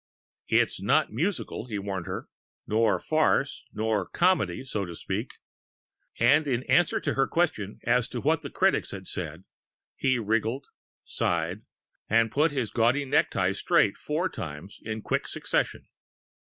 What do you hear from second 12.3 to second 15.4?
put his gaudy necktie straight four times in quick